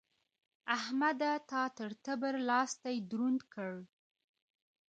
[0.77, 1.31] احمده!
[1.49, 3.71] تا تر تبر؛ لاستی دروند کړ.